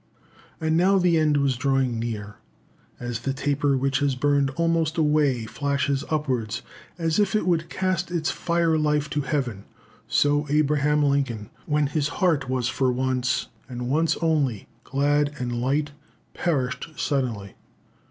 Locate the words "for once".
12.67-13.49